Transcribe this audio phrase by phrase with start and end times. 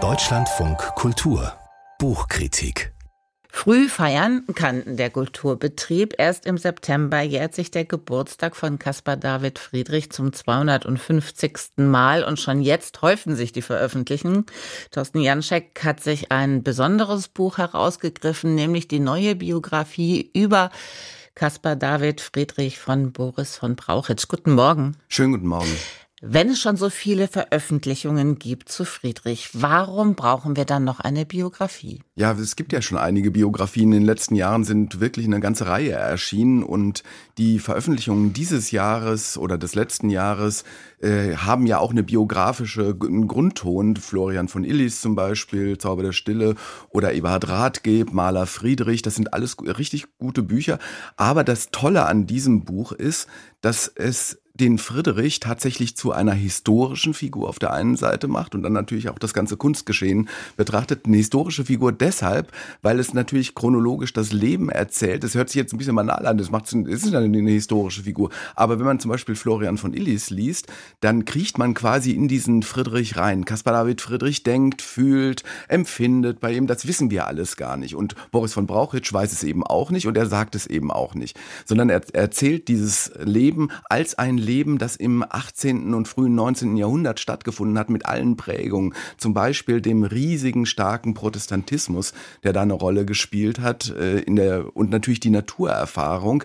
[0.00, 1.52] Deutschlandfunk Kultur
[1.98, 2.92] Buchkritik
[3.48, 6.14] Früh feiern kann der Kulturbetrieb.
[6.16, 11.78] Erst im September jährt sich der Geburtstag von Caspar David Friedrich zum 250.
[11.78, 14.46] Mal und schon jetzt häufen sich die Veröffentlichungen.
[14.92, 20.70] Thorsten Janschek hat sich ein besonderes Buch herausgegriffen, nämlich die neue Biografie über
[21.34, 24.28] Caspar David Friedrich von Boris von Brauchitsch.
[24.28, 24.96] Guten Morgen.
[25.08, 25.76] Schönen guten Morgen.
[26.20, 31.24] Wenn es schon so viele Veröffentlichungen gibt zu Friedrich, warum brauchen wir dann noch eine
[31.24, 32.02] Biografie?
[32.16, 33.92] Ja, es gibt ja schon einige Biografien.
[33.92, 37.04] In den letzten Jahren sind wirklich eine ganze Reihe erschienen und
[37.38, 40.64] die Veröffentlichungen dieses Jahres oder des letzten Jahres
[41.00, 43.94] äh, haben ja auch eine biografische Grundton.
[43.94, 46.56] Florian von Illis zum Beispiel, Zauber der Stille
[46.90, 49.02] oder Eberhard Rathgeb, Maler Friedrich.
[49.02, 50.80] Das sind alles richtig gute Bücher.
[51.16, 53.28] Aber das Tolle an diesem Buch ist,
[53.60, 58.62] dass es den Friedrich tatsächlich zu einer historischen Figur auf der einen Seite macht und
[58.62, 61.06] dann natürlich auch das ganze Kunstgeschehen betrachtet.
[61.06, 65.24] Eine historische Figur deshalb, weil es natürlich chronologisch das Leben erzählt.
[65.24, 68.30] Das hört sich jetzt ein bisschen banal an, das macht ist eine historische Figur.
[68.54, 70.66] Aber wenn man zum Beispiel Florian von Illis liest,
[71.00, 73.44] dann kriecht man quasi in diesen Friedrich rein.
[73.44, 77.94] Caspar David Friedrich denkt, fühlt, empfindet bei ihm, das wissen wir alles gar nicht.
[77.94, 81.14] Und Boris von Brauchitsch weiß es eben auch nicht und er sagt es eben auch
[81.14, 85.94] nicht, sondern er erzählt dieses Leben als ein Leben, das im 18.
[85.94, 86.76] und frühen 19.
[86.76, 92.72] Jahrhundert stattgefunden hat, mit allen Prägungen, zum Beispiel dem riesigen, starken Protestantismus, der da eine
[92.72, 96.44] Rolle gespielt hat, äh, in der, und natürlich die Naturerfahrung,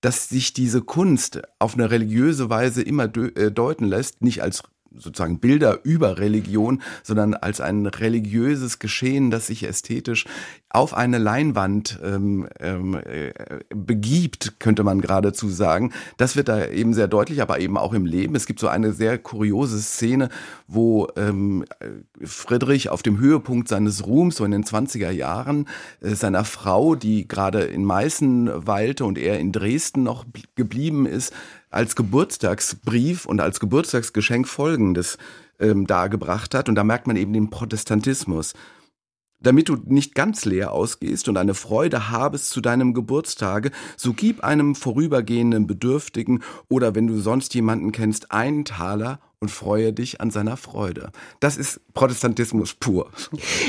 [0.00, 4.62] dass sich diese Kunst auf eine religiöse Weise immer de äh, deuten lässt, nicht als
[4.96, 10.26] sozusagen Bilder über Religion, sondern als ein religiöses Geschehen, das sich ästhetisch
[10.68, 13.32] auf eine Leinwand ähm, ähm, äh,
[13.74, 15.92] begibt, könnte man geradezu sagen.
[16.16, 18.36] Das wird da eben sehr deutlich, aber eben auch im Leben.
[18.36, 20.28] Es gibt so eine sehr kuriose Szene,
[20.68, 21.64] wo ähm,
[22.22, 25.66] Friedrich auf dem Höhepunkt seines Ruhms, so in den 20er Jahren,
[26.00, 31.32] äh, seiner Frau, die gerade in Meißen weilte und er in Dresden noch geblieben ist,
[31.70, 35.18] als Geburtstagsbrief und als Geburtstagsgeschenk Folgendes
[35.58, 36.68] ähm, dargebracht hat.
[36.68, 38.54] Und da merkt man eben den Protestantismus.
[39.42, 44.44] Damit du nicht ganz leer ausgehst und eine Freude habest zu deinem Geburtstage, so gib
[44.44, 50.30] einem vorübergehenden Bedürftigen oder wenn du sonst jemanden kennst, einen Taler und freue dich an
[50.30, 51.12] seiner Freude.
[51.40, 53.10] Das ist Protestantismus pur.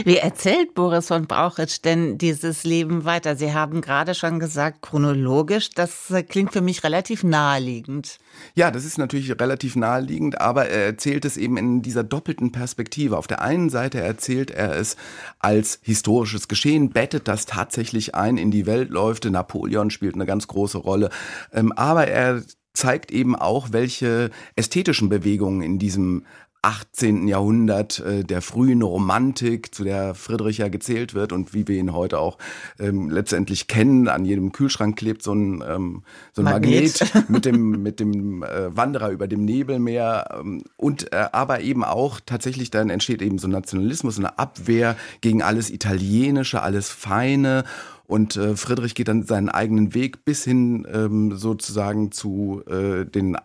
[0.04, 3.38] Wie erzählt Boris von Brauchitsch denn dieses Leben weiter?
[3.38, 8.20] Sie haben gerade schon gesagt, chronologisch, das klingt für mich relativ naheliegend.
[8.54, 13.18] Ja, das ist natürlich relativ naheliegend, aber er erzählt es eben in dieser doppelten Perspektive.
[13.18, 14.98] Auf der einen Seite erzählt er es
[15.40, 19.24] als historisches Geschehen, bettet das tatsächlich ein, in die Welt läuft.
[19.24, 21.10] Napoleon spielt eine ganz große Rolle.
[21.54, 22.42] Ähm, aber er
[22.74, 26.26] zeigt eben auch, welche ästhetischen Bewegungen in diesem
[26.64, 27.28] 18.
[27.28, 31.94] Jahrhundert äh, der frühen Romantik, zu der Friedrich ja gezählt wird und wie wir ihn
[31.94, 32.38] heute auch
[32.80, 34.08] ähm, letztendlich kennen.
[34.08, 37.00] An jedem Kühlschrank klebt so ein, ähm, so ein Magnet.
[37.02, 40.40] Magnet, mit dem, mit dem äh, Wanderer über dem Nebelmeer.
[40.40, 44.96] Ähm, und äh, aber eben auch tatsächlich dann entsteht eben so ein Nationalismus, eine Abwehr
[45.22, 47.64] gegen alles Italienische, alles Feine
[48.12, 53.36] und äh, Friedrich geht dann seinen eigenen Weg bis hin ähm, sozusagen zu äh, den,
[53.36, 53.40] äh,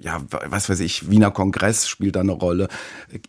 [0.00, 2.68] ja, was weiß ich, Wiener Kongress spielt da eine Rolle.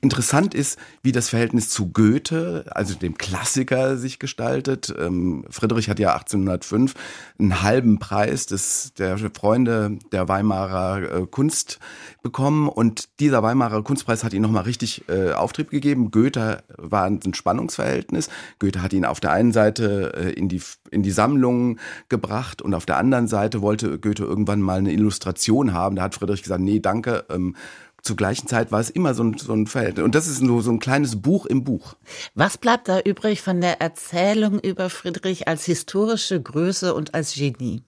[0.02, 4.94] Interessant ist, wie das Verhältnis zu Goethe, also dem Klassiker, sich gestaltet.
[4.98, 6.94] Ähm, Friedrich hat ja 1805
[7.40, 11.80] einen halben Preis des, der Freunde der Weimarer äh, Kunst
[12.22, 16.12] bekommen und dieser Weimarer Kunstpreis hat ihn nochmal richtig äh, Auftrieb gegeben.
[16.12, 18.30] Goethe war ein Spannungsverhältnis.
[18.60, 21.80] Goethe hat ihn auf der einen Seite äh, in die, in die Sammlung
[22.10, 25.96] gebracht und auf der anderen Seite wollte Goethe irgendwann mal eine Illustration haben.
[25.96, 27.26] Da hat Friedrich gesagt, nee, danke.
[27.30, 27.56] Ähm,
[28.02, 30.04] zur gleichen Zeit war es immer so ein, so ein Verhältnis.
[30.04, 31.96] Und das ist nur so ein kleines Buch im Buch.
[32.36, 37.84] Was bleibt da übrig von der Erzählung über Friedrich als historische Größe und als Genie?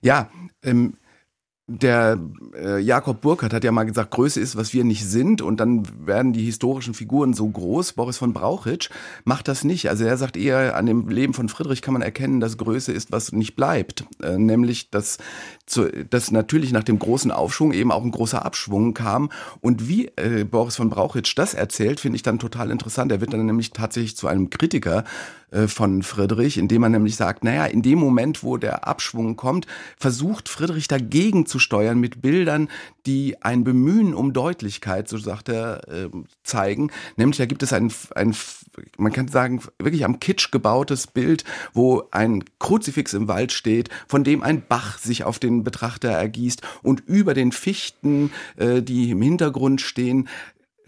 [0.00, 0.30] Ja,
[0.62, 0.96] ähm,
[1.70, 2.18] der
[2.58, 5.86] äh, Jakob Burkhardt hat ja mal gesagt, Größe ist, was wir nicht sind und dann
[6.06, 7.92] werden die historischen Figuren so groß.
[7.92, 8.88] Boris von Brauchitsch
[9.24, 9.90] macht das nicht.
[9.90, 13.12] Also er sagt eher, an dem Leben von Friedrich kann man erkennen, dass Größe ist,
[13.12, 14.06] was nicht bleibt.
[14.22, 15.18] Äh, nämlich, dass,
[15.66, 19.28] zu, dass natürlich nach dem großen Aufschwung eben auch ein großer Abschwung kam.
[19.60, 23.12] Und wie äh, Boris von Brauchitsch das erzählt, finde ich dann total interessant.
[23.12, 25.04] Er wird dann nämlich tatsächlich zu einem Kritiker
[25.50, 29.66] äh, von Friedrich, indem man nämlich sagt, naja, in dem Moment, wo der Abschwung kommt,
[29.96, 32.68] versucht Friedrich dagegen zu steuern mit Bildern,
[33.06, 36.08] die ein Bemühen um Deutlichkeit, so sagt er, äh,
[36.42, 36.90] zeigen.
[37.16, 38.34] Nämlich da gibt es ein, ein,
[38.96, 44.24] man kann sagen, wirklich am Kitsch gebautes Bild, wo ein Kruzifix im Wald steht, von
[44.24, 49.22] dem ein Bach sich auf den Betrachter ergießt und über den Fichten, äh, die im
[49.22, 50.28] Hintergrund stehen,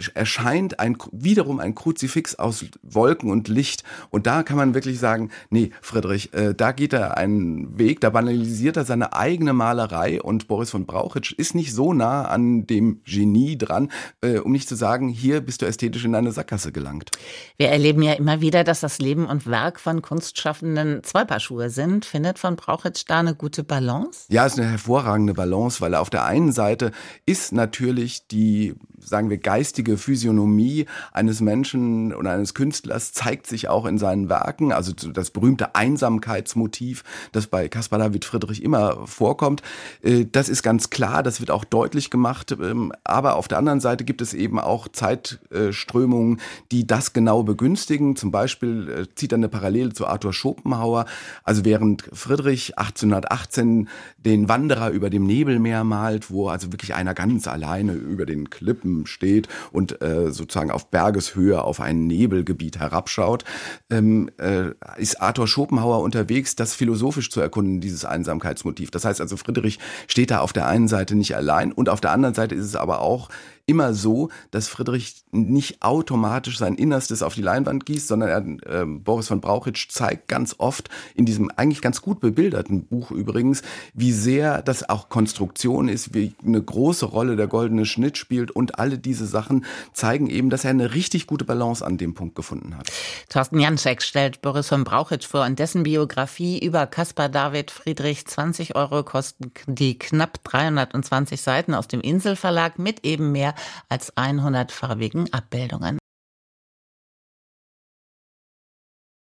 [0.08, 3.84] erscheint ein, wiederum ein Kruzifix aus Wolken und Licht.
[4.10, 8.10] Und da kann man wirklich sagen, nee, Friedrich, äh, da geht er einen Weg, da
[8.10, 13.00] banalisiert er seine eigene Malerei und Boris von Brauchitsch ist nicht so nah an dem
[13.04, 17.10] Genie dran, äh, um nicht zu sagen, hier bist du ästhetisch in eine Sackgasse gelangt.
[17.56, 21.70] Wir erleben ja immer wieder, dass das Leben und Werk von Kunstschaffenden zwei Paar Schuhe
[21.70, 22.04] sind.
[22.04, 24.26] Findet von Brauchitsch da eine gute Balance?
[24.28, 26.92] Ja, es ist eine hervorragende Balance, weil auf der einen Seite
[27.26, 33.86] ist natürlich die, sagen wir, geistige Physiognomie eines Menschen oder eines Künstlers zeigt sich auch
[33.86, 34.72] in seinen Werken.
[34.72, 39.62] Also das berühmte Einsamkeitsmotiv, das bei Caspar David Friedrich immer vorkommt.
[40.02, 42.52] Äh, das ist ganz klar, das wird auch deutlich gemacht.
[42.52, 46.40] Ähm, aber auf der anderen Seite gibt es eben auch Zeitströmungen,
[46.72, 48.16] die das genau begünstigen.
[48.16, 51.06] Zum Beispiel äh, zieht er eine Parallele zu Arthur Schopenhauer.
[51.44, 53.88] Also während Friedrich 1818
[54.18, 59.06] den Wanderer über dem Nebelmeer malt, wo also wirklich einer ganz alleine über den Klippen
[59.06, 63.44] steht und äh, sozusagen auf Bergeshöhe auf ein Nebelgebiet herabschaut,
[63.90, 68.90] ähm, äh, ist Arthur Schopenhauer unterwegs, das philosophisch zu erkunden, dieses Einsamkeitsmotiv.
[68.90, 72.12] Das heißt also, Friedrich steht da auf der einen Seite nicht allein und auf der
[72.12, 73.28] anderen Seite ist es aber auch
[73.70, 78.84] immer so, dass Friedrich nicht automatisch sein Innerstes auf die Leinwand gießt, sondern er, äh,
[78.84, 83.62] Boris von Brauchitsch zeigt ganz oft in diesem eigentlich ganz gut bebilderten Buch übrigens,
[83.94, 88.80] wie sehr das auch Konstruktion ist, wie eine große Rolle der goldene Schnitt spielt und
[88.80, 92.76] alle diese Sachen zeigen eben, dass er eine richtig gute Balance an dem Punkt gefunden
[92.76, 92.90] hat.
[93.28, 98.74] Thorsten Janczek stellt Boris von Brauchitsch vor und dessen Biografie über Caspar David Friedrich 20
[98.74, 103.54] Euro kosten die knapp 320 Seiten aus dem Inselverlag mit eben mehr
[103.88, 105.99] als 100 farbigen Abbildungen.